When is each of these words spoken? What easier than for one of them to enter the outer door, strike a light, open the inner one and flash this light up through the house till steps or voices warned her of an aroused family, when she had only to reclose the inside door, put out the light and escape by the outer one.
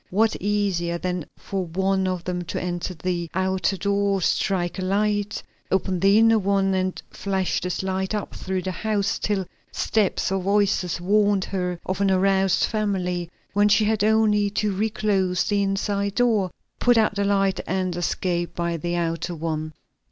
What 0.09 0.35
easier 0.41 0.97
than 0.97 1.27
for 1.37 1.63
one 1.67 2.07
of 2.07 2.23
them 2.23 2.41
to 2.45 2.59
enter 2.59 2.95
the 2.95 3.29
outer 3.35 3.77
door, 3.77 4.19
strike 4.19 4.79
a 4.79 4.81
light, 4.81 5.43
open 5.69 5.99
the 5.99 6.17
inner 6.17 6.39
one 6.39 6.73
and 6.73 6.99
flash 7.11 7.61
this 7.61 7.83
light 7.83 8.15
up 8.15 8.33
through 8.33 8.63
the 8.63 8.71
house 8.71 9.19
till 9.19 9.45
steps 9.71 10.31
or 10.31 10.41
voices 10.41 10.99
warned 10.99 11.45
her 11.45 11.79
of 11.85 12.01
an 12.01 12.09
aroused 12.09 12.63
family, 12.63 13.29
when 13.53 13.69
she 13.69 13.85
had 13.85 14.03
only 14.03 14.49
to 14.49 14.75
reclose 14.75 15.43
the 15.43 15.61
inside 15.61 16.15
door, 16.15 16.49
put 16.79 16.97
out 16.97 17.13
the 17.13 17.23
light 17.23 17.59
and 17.67 17.95
escape 17.95 18.55
by 18.55 18.77
the 18.77 18.95
outer 18.95 19.35
one. 19.35 19.71